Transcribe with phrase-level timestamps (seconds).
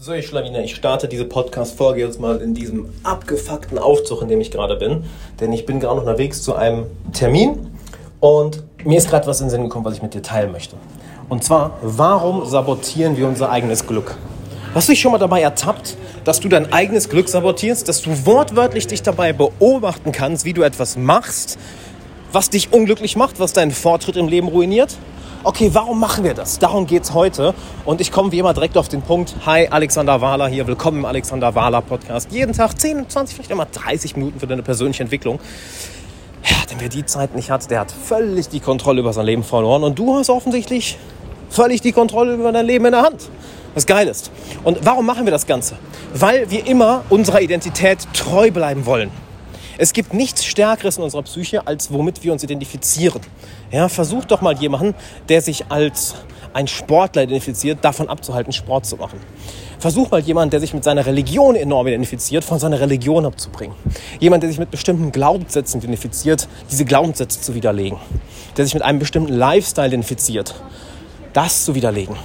[0.00, 4.40] So, ich Schlawiner, ich starte diese Podcast-Folge jetzt mal in diesem abgefuckten Aufzug, in dem
[4.40, 5.02] ich gerade bin.
[5.40, 7.66] Denn ich bin gerade unterwegs zu einem Termin
[8.20, 10.76] und mir ist gerade was in den Sinn gekommen, was ich mit dir teilen möchte.
[11.28, 14.14] Und zwar, warum sabotieren wir unser eigenes Glück?
[14.72, 18.24] Hast du dich schon mal dabei ertappt, dass du dein eigenes Glück sabotierst, dass du
[18.24, 21.58] wortwörtlich dich dabei beobachten kannst, wie du etwas machst,
[22.30, 24.96] was dich unglücklich macht, was deinen Fortschritt im Leben ruiniert?
[25.44, 26.58] Okay, warum machen wir das?
[26.58, 27.54] Darum geht es heute.
[27.84, 29.36] Und ich komme wie immer direkt auf den Punkt.
[29.46, 30.66] Hi, Alexander Wahler hier.
[30.66, 32.32] Willkommen im Alexander Wahler Podcast.
[32.32, 35.38] Jeden Tag 10, 20, vielleicht immer 30 Minuten für deine persönliche Entwicklung.
[36.42, 39.44] Ja, denn wer die Zeit nicht hat, der hat völlig die Kontrolle über sein Leben
[39.44, 39.84] verloren.
[39.84, 40.98] Und du hast offensichtlich
[41.50, 43.30] völlig die Kontrolle über dein Leben in der Hand.
[43.74, 44.32] Was geil ist.
[44.64, 45.76] Und warum machen wir das Ganze?
[46.14, 49.12] Weil wir immer unserer Identität treu bleiben wollen.
[49.80, 53.20] Es gibt nichts Stärkeres in unserer Psyche, als womit wir uns identifizieren.
[53.70, 54.96] Ja, versuch doch mal jemanden,
[55.28, 56.16] der sich als
[56.52, 59.20] ein Sportler identifiziert, davon abzuhalten, Sport zu machen.
[59.78, 63.76] Versuch mal jemanden, der sich mit seiner Religion enorm identifiziert, von seiner Religion abzubringen.
[64.18, 67.98] Jemand, der sich mit bestimmten Glaubenssätzen identifiziert, diese Glaubenssätze zu widerlegen.
[68.56, 70.56] Der sich mit einem bestimmten Lifestyle identifiziert,
[71.32, 72.16] das zu widerlegen.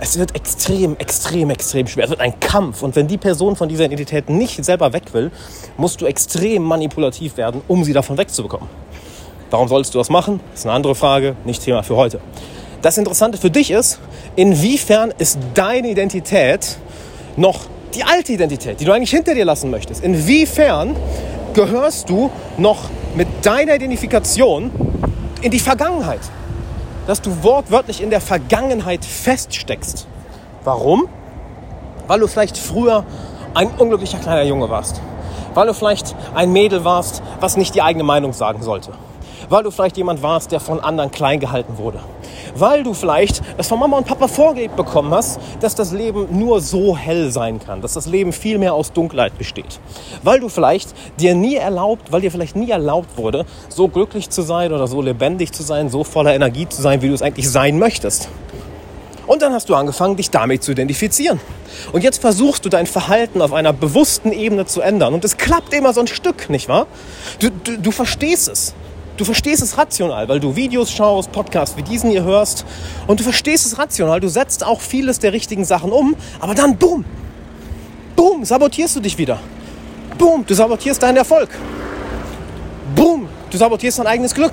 [0.00, 2.04] Es wird extrem, extrem, extrem schwer.
[2.04, 2.82] Es wird ein Kampf.
[2.82, 5.30] Und wenn die Person von dieser Identität nicht selber weg will,
[5.76, 8.68] musst du extrem manipulativ werden, um sie davon wegzubekommen.
[9.50, 10.40] Warum solltest du das machen?
[10.50, 12.18] Das ist eine andere Frage, nicht Thema für heute.
[12.82, 14.00] Das Interessante für dich ist,
[14.36, 16.76] inwiefern ist deine Identität
[17.36, 17.60] noch
[17.94, 20.02] die alte Identität, die du eigentlich hinter dir lassen möchtest?
[20.02, 20.96] Inwiefern
[21.54, 24.70] gehörst du noch mit deiner Identifikation
[25.40, 26.20] in die Vergangenheit?
[27.06, 30.06] Dass du wortwörtlich in der Vergangenheit feststeckst.
[30.64, 31.08] Warum?
[32.06, 33.04] Weil du vielleicht früher
[33.54, 35.00] ein unglücklicher kleiner Junge warst.
[35.54, 38.92] Weil du vielleicht ein Mädel warst, was nicht die eigene Meinung sagen sollte.
[39.48, 42.00] Weil du vielleicht jemand warst, der von anderen klein gehalten wurde
[42.54, 46.60] weil du vielleicht es von Mama und Papa vorgelebt bekommen hast, dass das Leben nur
[46.60, 49.80] so hell sein kann, dass das Leben viel mehr aus Dunkelheit besteht.
[50.22, 54.42] Weil du vielleicht dir nie erlaubt, weil dir vielleicht nie erlaubt wurde, so glücklich zu
[54.42, 57.50] sein oder so lebendig zu sein, so voller Energie zu sein, wie du es eigentlich
[57.50, 58.28] sein möchtest.
[59.26, 61.40] Und dann hast du angefangen, dich damit zu identifizieren.
[61.92, 65.14] Und jetzt versuchst du dein Verhalten auf einer bewussten Ebene zu ändern.
[65.14, 66.86] Und es klappt immer so ein Stück, nicht wahr?
[67.38, 68.74] Du, du, du verstehst es.
[69.16, 72.64] Du verstehst es rational, weil du Videos schaust, Podcasts wie diesen hier hörst
[73.06, 74.18] und du verstehst es rational.
[74.18, 77.04] Du setzt auch vieles der richtigen Sachen um, aber dann boom,
[78.16, 79.38] boom, sabotierst du dich wieder.
[80.18, 81.48] Boom, du sabotierst deinen Erfolg.
[82.96, 84.52] Boom, du sabotierst dein eigenes Glück.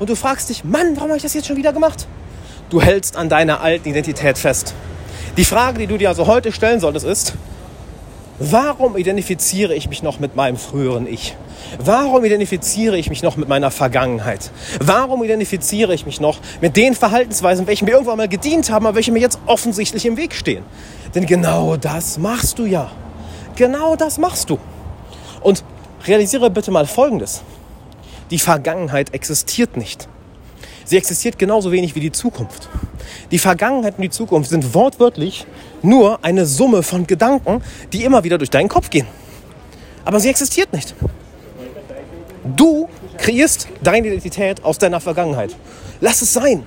[0.00, 2.08] Und du fragst dich, Mann, warum habe ich das jetzt schon wieder gemacht?
[2.70, 4.74] Du hältst an deiner alten Identität fest.
[5.36, 7.34] Die Frage, die du dir also heute stellen solltest, ist,
[8.38, 11.36] warum identifiziere ich mich noch mit meinem früheren Ich?
[11.78, 14.50] Warum identifiziere ich mich noch mit meiner Vergangenheit?
[14.80, 18.96] Warum identifiziere ich mich noch mit den Verhaltensweisen, welche mir irgendwann mal gedient haben, aber
[18.96, 20.64] welche mir jetzt offensichtlich im Weg stehen?
[21.14, 22.90] Denn genau das machst du ja.
[23.56, 24.58] Genau das machst du.
[25.40, 25.64] Und
[26.06, 27.42] realisiere bitte mal Folgendes.
[28.30, 30.08] Die Vergangenheit existiert nicht.
[30.84, 32.68] Sie existiert genauso wenig wie die Zukunft.
[33.30, 35.46] Die Vergangenheit und die Zukunft sind wortwörtlich
[35.82, 39.06] nur eine Summe von Gedanken, die immer wieder durch deinen Kopf gehen.
[40.04, 40.94] Aber sie existiert nicht.
[42.56, 45.54] Du kreierst deine Identität aus deiner Vergangenheit.
[46.00, 46.64] Lass es sein.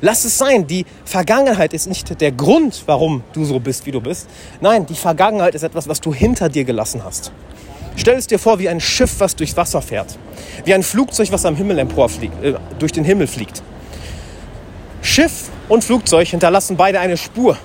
[0.00, 0.66] Lass es sein.
[0.66, 4.28] Die Vergangenheit ist nicht der Grund, warum du so bist, wie du bist.
[4.60, 7.30] Nein, die Vergangenheit ist etwas, was du hinter dir gelassen hast.
[7.96, 10.18] Stell es dir vor wie ein Schiff, was durchs Wasser fährt.
[10.64, 13.62] Wie ein Flugzeug, was am Himmel emporfliegt, äh, durch den Himmel fliegt.
[15.00, 17.56] Schiff und Flugzeug hinterlassen beide eine Spur.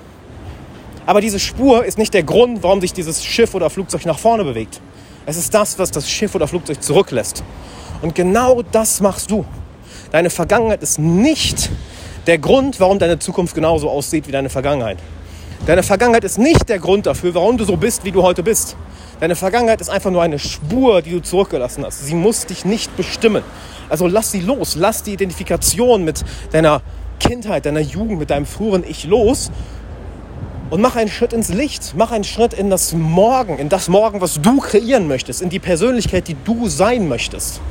[1.05, 4.43] Aber diese Spur ist nicht der Grund, warum sich dieses Schiff oder Flugzeug nach vorne
[4.43, 4.79] bewegt.
[5.25, 7.43] Es ist das, was das Schiff oder Flugzeug zurücklässt.
[8.01, 9.45] Und genau das machst du.
[10.11, 11.69] Deine Vergangenheit ist nicht
[12.27, 14.97] der Grund, warum deine Zukunft genauso aussieht wie deine Vergangenheit.
[15.65, 18.75] Deine Vergangenheit ist nicht der Grund dafür, warum du so bist, wie du heute bist.
[19.19, 22.05] Deine Vergangenheit ist einfach nur eine Spur, die du zurückgelassen hast.
[22.05, 23.43] Sie muss dich nicht bestimmen.
[23.89, 24.75] Also lass sie los.
[24.75, 26.81] Lass die Identifikation mit deiner
[27.19, 29.51] Kindheit, deiner Jugend, mit deinem früheren Ich los
[30.69, 34.21] und mach einen Schritt ins Licht, mach einen Schritt in das Morgen, in das Morgen,
[34.21, 37.61] was du kreieren möchtest, in die Persönlichkeit, die du sein möchtest.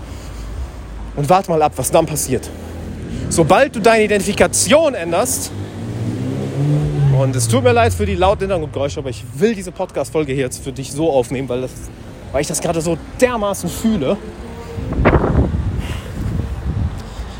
[1.16, 2.48] Und warte mal ab, was dann passiert.
[3.28, 5.50] Sobald du deine Identifikation änderst,
[7.18, 10.44] und es tut mir leid für die lauten Hintergrundgeräusche, aber ich will diese Podcast-Folge hier
[10.44, 11.72] jetzt für dich so aufnehmen, weil, das,
[12.30, 14.16] weil ich das gerade so dermaßen fühle.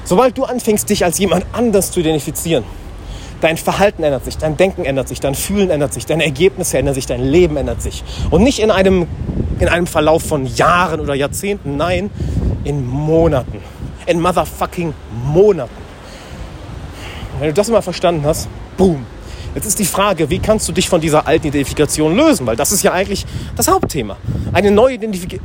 [0.08, 2.64] Sobald du anfängst, dich als jemand anders zu identifizieren,
[3.40, 6.94] Dein Verhalten ändert sich, dein Denken ändert sich, dein Fühlen ändert sich, deine Ergebnisse ändern
[6.94, 8.02] sich, dein Leben ändert sich.
[8.30, 9.06] Und nicht in einem,
[9.60, 12.10] in einem Verlauf von Jahren oder Jahrzehnten, nein,
[12.64, 13.60] in Monaten.
[14.06, 14.92] In motherfucking
[15.24, 15.70] Monaten.
[17.38, 19.06] Wenn du das mal verstanden hast, boom,
[19.54, 22.46] Jetzt ist die Frage, wie kannst du dich von dieser alten Identifikation lösen?
[22.46, 23.24] Weil das ist ja eigentlich
[23.56, 24.16] das Hauptthema.
[24.52, 24.98] Eine neue,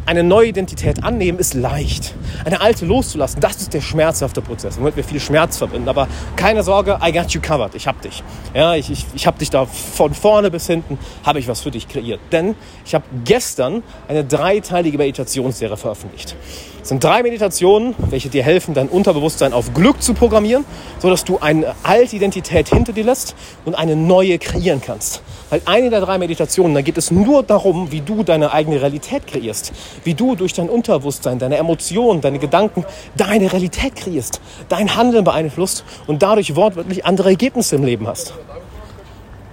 [0.06, 2.14] eine neue Identität annehmen ist leicht.
[2.44, 5.88] Eine alte loszulassen, das ist der schmerzhafte Prozess, womit wir viel Schmerz verbinden.
[5.88, 7.76] Aber keine Sorge, I got you covered.
[7.76, 8.24] Ich hab dich.
[8.54, 11.72] Ja, ich, ich, ich hab dich da von vorne bis hinten, habe ich was für
[11.72, 12.20] dich kreiert.
[12.32, 16.36] Denn ich habe gestern eine dreiteilige Meditationsserie veröffentlicht.
[16.84, 20.66] Es sind drei Meditationen, welche dir helfen, dein Unterbewusstsein auf Glück zu programmieren,
[21.00, 25.22] sodass du eine alte Identität hinter dir lässt und eine neue kreieren kannst.
[25.50, 29.28] Weil eine der drei Meditationen, da geht es nur darum, wie du deine eigene Realität
[29.28, 29.72] kreierst,
[30.04, 32.86] wie du durch dein Unterbewusstsein, deine Emotionen, deine Gedanken
[33.16, 38.34] deine Realität kreierst, dein Handeln beeinflusst und dadurch wortwörtlich andere Ergebnisse im Leben hast.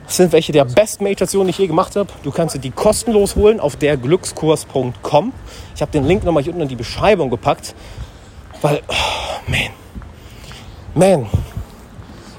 [0.07, 2.09] Das sind welche der besten Meditationen, die ich je gemacht habe.
[2.25, 5.33] Du kannst dir die kostenlos holen auf derglückskurs.com.
[5.77, 7.77] Ich habe den Link nochmal hier unten in die Beschreibung gepackt,
[8.61, 8.95] weil, oh,
[9.47, 9.61] man,
[10.95, 11.27] man,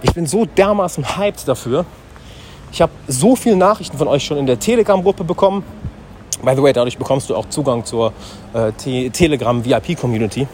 [0.03, 1.85] ich bin so dermaßen hyped dafür.
[2.71, 5.63] Ich habe so viele Nachrichten von euch schon in der Telegram-Gruppe bekommen.
[6.43, 8.13] By the way, dadurch bekommst du auch Zugang zur
[8.53, 10.47] äh, Te Telegram VIP-Community.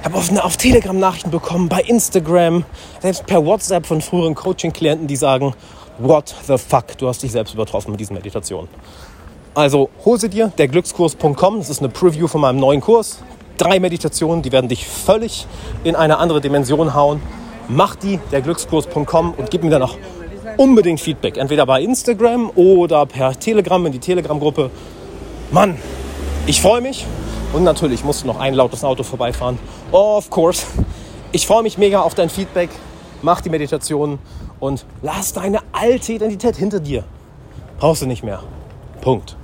[0.00, 2.64] Ich habe auf, auf, Telegram Nachrichten bekommen, bei Instagram,
[3.00, 5.54] selbst per WhatsApp von früheren Coaching-Klienten, die sagen,
[5.98, 8.68] what the fuck, du hast dich selbst übertroffen mit diesen Meditationen.
[9.54, 13.22] Also hol sie dir, derglückskurs.com, das ist eine Preview von meinem neuen Kurs.
[13.58, 15.46] Drei Meditationen, die werden dich völlig
[15.84, 17.20] in eine andere Dimension hauen.
[17.68, 19.96] Mach die, derglückskurs.com und gib mir dann auch
[20.56, 21.36] unbedingt Feedback.
[21.36, 24.70] Entweder bei Instagram oder per Telegram in die Telegram-Gruppe.
[25.50, 25.78] Mann,
[26.46, 27.06] ich freue mich.
[27.52, 29.58] Und natürlich musst du noch ein lautes Auto vorbeifahren.
[29.90, 30.66] Of course.
[31.32, 32.70] Ich freue mich mega auf dein Feedback.
[33.22, 34.18] Mach die Meditation
[34.60, 37.04] und lass deine alte Identität hinter dir.
[37.78, 38.42] Brauchst du nicht mehr.
[39.00, 39.36] Punkt.